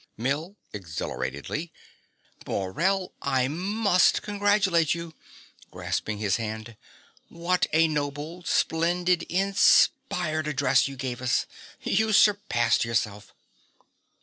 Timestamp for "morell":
2.47-3.13